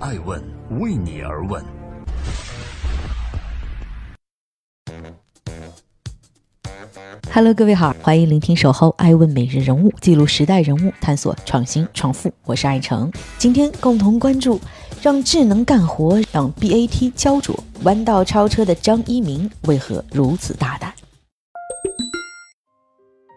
[0.00, 0.40] 爱问
[0.78, 1.60] 为你而问。
[7.32, 12.32] Hello，各位好，欢迎聆听《守候爱问每日人物》，记录时代人物，探索创新创富。
[12.44, 14.60] 我是爱成，今天共同关注
[15.02, 20.94] 让智能干活，让 BAT 焦灼，弯道超车的张一鸣为何如此大胆？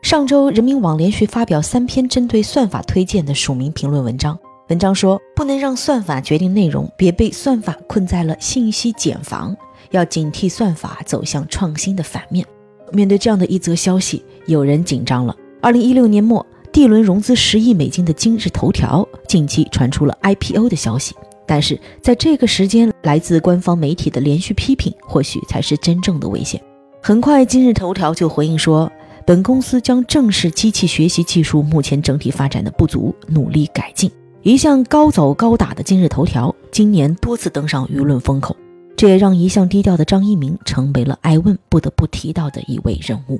[0.03, 4.37] 上周，人民网连续发表三篇针对算法推荐的署名评论文章。
[4.71, 9.53] 文章说，不能让算法决定内容，别被算法困在了信息茧房，
[9.89, 12.45] 要警惕算法走向创新的反面。
[12.93, 15.35] 面对这样的一则消息，有人紧张了。
[15.61, 21.13] 二零一六年末，D 轮融资十亿美金的今日头条，近期传出了 IPO 的消息。
[21.45, 26.61] 但是在这个时间，来自官方媒体的连续批评，或许才是真正的危险。
[27.03, 28.89] 很快，今日头条就回应说，
[29.25, 34.09] 本公司将正视机器学习技术目前整体发展的不足，努力改进。
[34.43, 38.57] 一向高走高打的今日头条，今年多次登上舆论风口。
[38.97, 43.39] 这也让一向低调的张一鸣成为了爱问不得不提到的一位人物。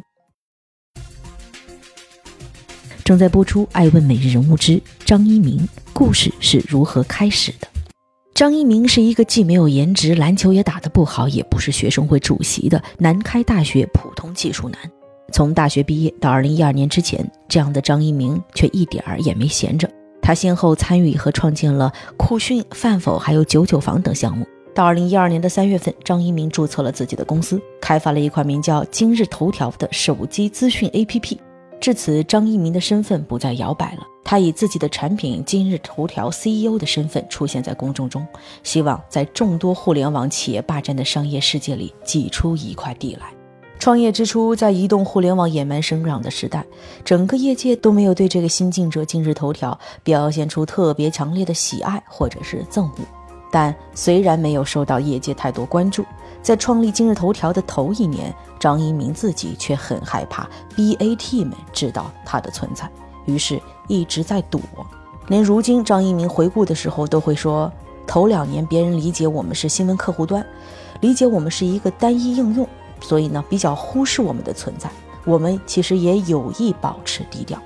[3.04, 7.68] 正在播出《爱问每日人物之张一鸣故事是如何开始的》。
[8.36, 14.80] 张一鸣是一个既没有颜值、篮球也打得不好，也不是学生会主席的南开大学普通技术男。
[15.34, 19.90] 从大学毕业到二零一二年之前，这样的张一鸣却一点儿也没闲着。
[20.22, 24.46] 他先后参与和创建了酷讯、饭否还有九九房等项目。
[24.74, 31.38] 到二零一二年的三月份，张一鸣注册了自己的公司，开发了一款名叫今日头条的手机资讯 APP。
[31.82, 38.26] 至此，张一鸣的身份不再摇摆了，他以自己的产品今日头条 CEO 的身份出现在公众中，
[38.64, 43.41] 希望在众多互联网企业霸占的商业世界里挤出一块地来。
[43.82, 46.64] 创业之初，在移动互联网野蛮生长的时代，
[47.04, 53.00] 整个业界都没有对这个新进者今日头条表现出特别强烈的喜爱或者是憎恶。
[53.50, 56.06] 但虽然没有受到业界太多关注，
[56.44, 62.88] 在创立今日头条的头一年，张一鸣自己却很害怕 BAT 们知道他的存在，
[63.26, 64.62] 于是一直在躲。
[65.28, 67.74] 连如今张一鸣回顾的时候都会说
[68.06, 70.46] ：“头两年别人理解我们是新闻客户端，
[71.00, 72.68] 理解我们是一个单一应用，
[73.02, 74.90] 所以呢比较忽视我们的存在。
[75.26, 77.62] 我们其实也有意保持低调。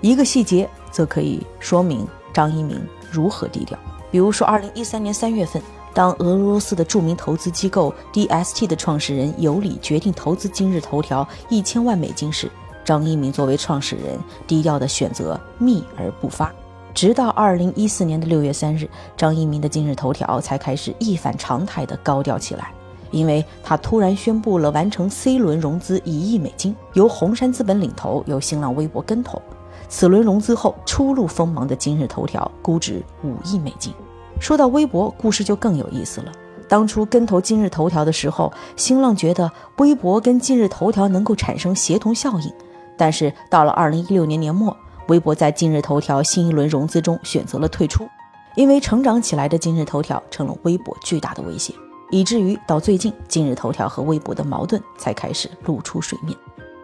[0.00, 2.80] 一个细节则可以说明张一鸣
[3.10, 3.76] 如何低调。”
[4.10, 5.62] 比如说，二零一三年三月份，
[5.92, 12.50] 当俄罗斯的著名投资机构 DST 的创始人尤里决定投资今日头条一千万美金时，
[12.86, 16.50] 张一鸣作为创始人，低调的选择秘而不发。
[16.94, 22.72] 直到二零一四年的六月三日，张一鸣的今日头条才开始一反常态的高调起来，
[23.10, 29.40] 因为他突然宣布了完成 C 轮融资一亿美金，由红杉资本领投，由新浪微博跟投。
[29.88, 33.92] 此轮融资后初露锋芒的今日头条估值五亿美金。
[34.38, 36.32] 说到微博，故事就更有意思了。
[36.68, 42.52] 当初跟投今日头条的时候，新浪觉得微博跟今日头条能够产生协同效应。
[42.96, 44.76] 但是到了二零一六年年末，
[45.06, 48.06] 微博在今日头条新一轮融资中选择了退出，
[48.54, 51.72] 因为成长起来的今日头条成了微博巨大的威胁，
[52.10, 56.36] 以至于到最近，今日头条和微博的矛盾才开始露出水面。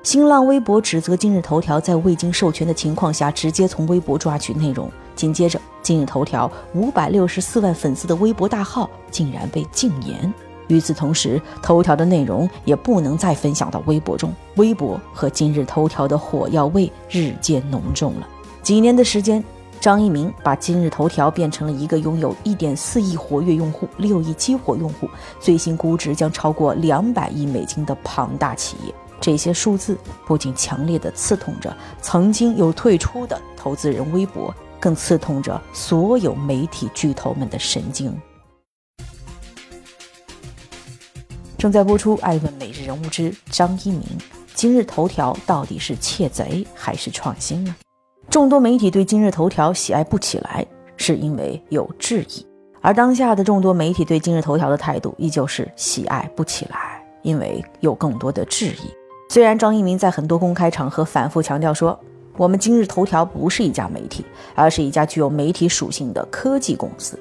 [0.03, 10.33] 新浪微博指责今日头条在未经授权的情况下直接从微博抓取内容，紧接着今日头条五百六十四万粉丝的微博大号竟然被禁言。
[10.69, 18.29] 与此同时，头条的内容也不能再分享到微博中，微博和今日头条的火药味日渐浓重了。
[18.63, 19.45] 几年的时间，
[19.85, 25.07] 张一鸣把今日头条变成了一个拥有一点四亿活跃用户、六亿激活用户、
[25.39, 28.95] 最新估值将超过两百亿美金的庞大企业。
[29.21, 29.95] 这些数字
[30.27, 38.19] 不仅强烈的刺痛着曾经有退出的投资人微博，更刺痛着所有媒体巨头们的神经。
[41.59, 44.01] 正在播出《爱问每日人物之张一鸣》，
[44.55, 47.77] 今日头条到底是窃贼还是创新呢？
[48.35, 52.45] 众多媒体对今日头条喜爱不起来，是因为有质疑；
[52.81, 58.93] 而当下的众多媒体对今日头条的态度依旧是喜爱不起来，因为有更多的质疑。
[59.31, 61.97] 虽然张一鸣在很多公开场合反复强调说，
[62.37, 64.25] 我们今日头条不是一家媒体，
[64.57, 67.17] 而是一家具有媒体属性的科技公司，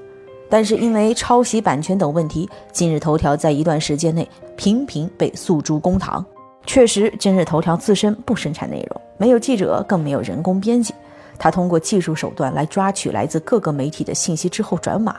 [0.50, 4.28] 但是因为抄袭版权等问题，今日头条在一段时间内
[4.58, 6.26] 频频被诉诸公堂。
[6.66, 10.94] 确实，今日头条自身不生产内容，没有记者，更没有人工编辑，
[11.38, 15.18] 他通过技术手段来抓取来自各个媒体的信息之后转码，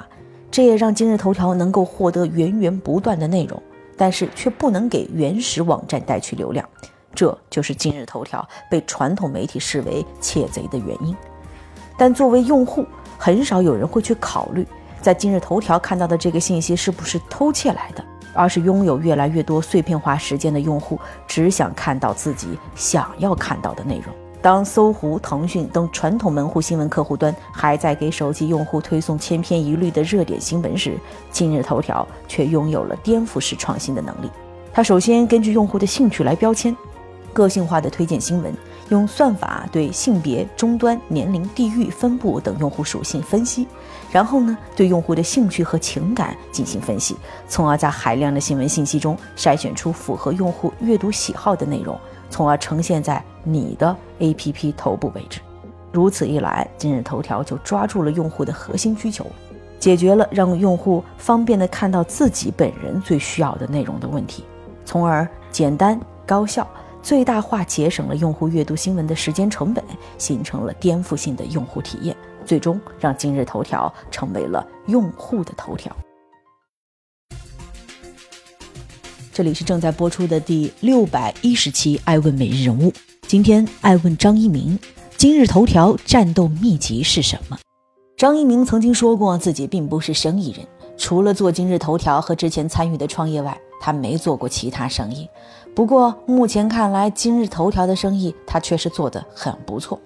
[0.51, 3.63] 这也让今日头条能够获得源源不断的内容。
[3.97, 6.69] 但是却不能给原始网站带去流量，
[7.15, 11.17] 这就是今日头条被传统媒体视为窃贼的原因。
[11.97, 12.85] 但作为用户，
[13.17, 14.67] 很少有人会去考虑，
[15.01, 24.13] 在今日头条看到的这个信息是不是偷窃来的，而是拥有越来越多碎片化时间的用户只想看到自己想要看到的内容。
[24.45, 30.99] 当搜狐、腾讯等传统门户新闻客户端还在给手机用户推送千篇一律的热点新闻时，
[31.31, 34.29] 今日头条却拥有了颠覆式创新的能力。
[34.71, 36.77] 它首先根据用户的兴趣来标签，
[37.33, 38.55] 个性化的推荐新闻，
[38.91, 43.67] 用算法对性别、终端、年龄、地域分布等用户属性分析，
[44.13, 47.17] 然后呢，对用户的兴趣和情感进行分析，
[47.49, 51.99] 从而在海量的新闻信息中筛选出符合用户阅读喜好的内容。
[52.35, 55.39] 从而呈现在你的 APP 头部位置，
[55.93, 59.25] 如此一来，今日头条就抓住了用户的核心需求，
[59.79, 64.43] 解决了让用户方便的看到自己本人最需要的内容的问题，
[64.85, 65.97] 从而简单
[66.27, 66.67] 高效、
[67.01, 69.85] 最大化节省了用户阅读新闻的时间成本，
[70.19, 75.95] 形成了颠覆性的用户体验，最终让今日头条成为了用户的头条。
[79.35, 82.89] 这里是正在播出的第六百一十期《爱问每日人物》。
[83.27, 84.79] 今天爱问张一鸣，
[85.17, 87.59] 今日头条战斗秘籍是什么？
[88.17, 90.65] 张一鸣曾经说过，自己并不是生意人，
[90.97, 95.29] 除了做今日头条和之前参与的创业外，他没做过其他生意。
[95.75, 100.01] 不过目前看来，今日头条的生意他确实做得很不错。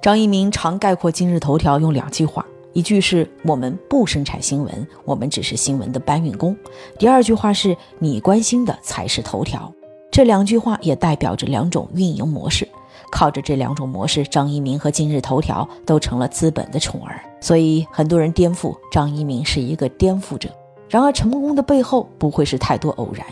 [0.00, 2.46] 张一鸣常概括今日头条用两句话。
[2.72, 6.56] 一句是我们不生产新闻，我们只是新闻的搬运工。
[6.98, 9.72] 第二句话是你关心的才是头条。
[10.10, 12.66] 这两句话也代表着两种运营模式。
[13.10, 17.20] 靠着这两种模式，张一鸣和今日头条都成了资本的宠儿。
[17.40, 20.48] 所以很多人颠覆张一鸣是一个颠覆者。
[20.88, 23.26] 然而成功的背后不会是太多偶然。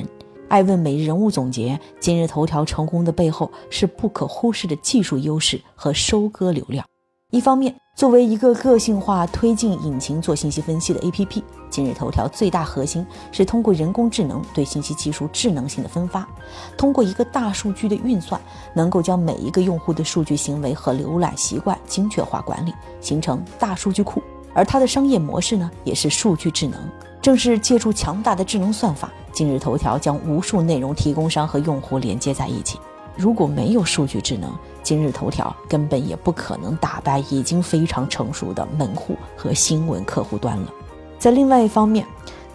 [0.48, 6.84] 爱问每日人物总结：今日头条成功的背后是不可忽视的技术优势和收割流量。
[7.30, 16.26] 一方面，作为一个个性化推进引擎做信息分析的 APP，今日头条最大核心是通过人工智能对信息技术智能性的分发，
[16.78, 18.40] 通过一个大数据的运算，
[18.72, 24.22] 能够将每一个用户的数据行为和浏览习惯精确化管理，形成大数据库。
[24.54, 26.80] 而它的商业模式呢，也是数据智能。
[27.20, 32.78] 正是借助强大的智能算法，今日头条将无数内容提供商和用户连接在一起。
[33.18, 34.48] 如果没有数据智能，
[34.80, 40.72] 今日头条根本也不可能打败已经非常成熟的门户和新闻客户端了。
[41.18, 42.06] 在另外一方面，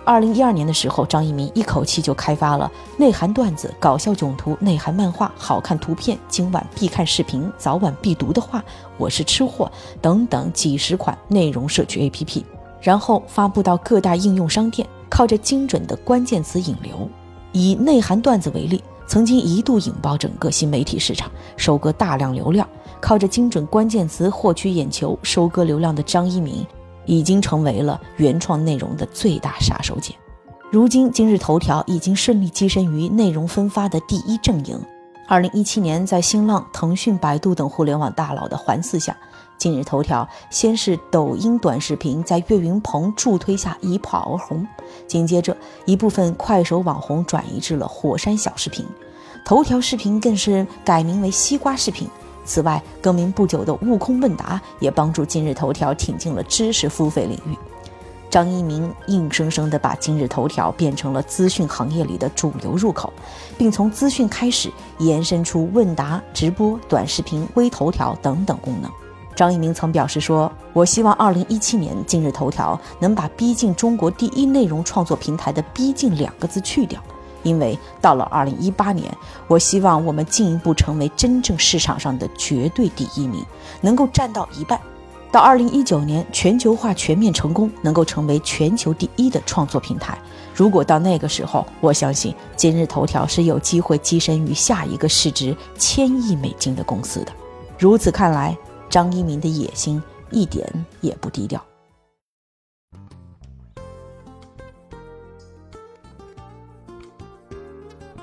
[0.05, 8.63] 二零一二年的时候，张一鸣一口气就开发了内涵段子、搞笑囧图、内涵漫画、好看图片、今晚必看视频、早晚必读的话、
[8.97, 9.69] 我是吃货
[10.01, 12.41] 等等几十款内容社区 APP，
[12.79, 17.09] 然后发布到各大应用商店，靠着精准的关键词引流。
[17.51, 18.81] 以内涵段子为例。
[19.13, 22.67] 曾经一度引爆整个新媒体市场，收割大量流量，
[22.99, 26.65] 靠着精准关键词获取眼球、收割流量的张一鸣，
[27.05, 30.15] 已经成为了原创内容的最大杀手锏。
[30.71, 34.81] 如今，今日头条已经顺利跻身于内容分发的第一阵营。
[35.25, 39.15] 二零一七年，在新浪、腾讯、百度等互联网大佬的环伺下。
[39.57, 44.67] 今日头条先是抖音短视频在岳云鹏助推下一炮而红，
[45.07, 45.55] 紧接着
[45.85, 48.85] 一部分快手网红转移至了火山小视频，
[49.45, 52.07] 头条视频更是改名为西瓜视频。
[52.43, 57.57] 此外，更名不久的悟空问答也帮助今日头条挺进了知识付费领域。
[58.33, 63.13] 张一鸣硬生生地把今日头条变成了资讯行业里的主流入口，
[63.59, 68.89] 并从资讯开始延伸出问答、直播、短视频、微头条等等功能。
[69.35, 76.99] 张一鸣曾表示说：“我希望2017年今日头条能把逼近中国第一内容创作平台的‘逼近’两个字去掉，
[77.43, 79.15] 因为到了2018年，
[79.47, 83.45] 我希望我们进一步成为真正市场上的绝对第一名，
[83.81, 84.81] 能够占到一半。
[85.33, 90.15] 到2019年全球化全面成功，能够成为全球第一的创作平台。
[90.53, 97.31] 如果到那个时候，我相信今日头条是有机会跻身于下一个市值千亿美金的公司的。
[97.79, 98.55] 如此看来。”
[98.91, 99.99] 张一鸣的野心
[100.29, 100.71] 一点
[101.01, 101.59] 也不低调。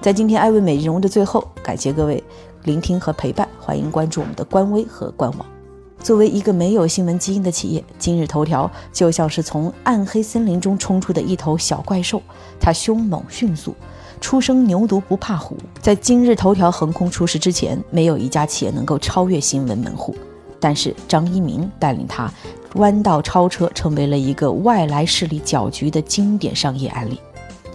[0.00, 2.22] 在今天艾问美容的最后，感谢各位
[2.62, 5.59] 聆听和陪伴，欢迎关注我们的官微和官网。
[6.02, 12.20] 作为一个没有新闻基因的企业，今日头条就像是从暗黑森林中冲出的一头小怪兽，
[12.58, 13.74] 它凶猛迅速，
[14.20, 15.56] 初生牛犊不怕虎。
[15.80, 20.14] 在今日头条横空出世之前，没有一家企业能够超越新闻门户。
[20.58, 22.32] 但是张一鸣带领他
[22.74, 27.20] 弯道超车，成为了一个外来势力搅局的经典商业案例。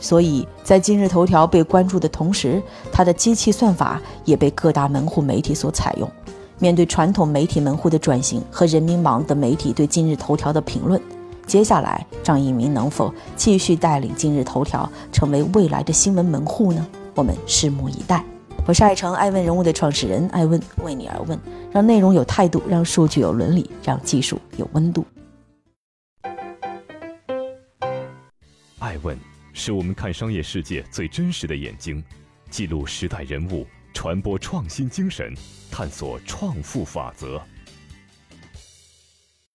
[0.02, 6.12] 所以在今日头条被关注的同时，它的机器算法也被各大门户媒体所采用。
[6.60, 11.02] 面对传统媒体门户的转型和人民网等媒体对今日头条的评论，
[11.46, 16.86] 接下来，张一鸣能否继续带领今日头条成为未来的新闻门户呢？
[17.14, 18.24] 我们拭目以待。
[18.66, 21.40] 我是爱成爱问人物的创始人爱问，为你而问，
[21.72, 25.06] 让内容有态度，让数据有伦理，让技术有温度。
[28.80, 29.18] 爱问
[29.54, 32.04] 是我们看商业世界最真实的眼睛，
[32.50, 35.34] 记录时代人物，传播创新精神，
[35.72, 37.42] 探索创富法则。